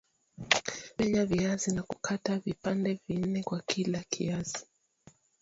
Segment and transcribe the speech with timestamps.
[0.99, 4.65] Menya viazi na kukata vipande nne kwa kila kiazi